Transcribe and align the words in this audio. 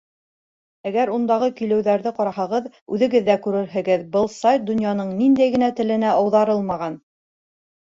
Әгәр 0.91 1.11
ундағы 1.17 1.49
көйләүҙәрҙе 1.59 2.13
ҡараһағыҙ, 2.21 2.71
үҙегеҙ 2.97 3.29
ҙә 3.29 3.37
күрерһегеҙ: 3.45 4.09
был 4.17 4.33
сайт 4.39 4.67
донъяның 4.73 5.15
ниндәй 5.23 5.55
генә 5.59 5.73
теленә 5.83 6.17
ауҙарылмаған! 6.19 7.01